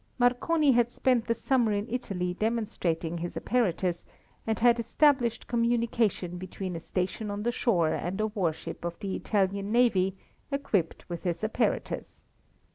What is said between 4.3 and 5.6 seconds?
and had established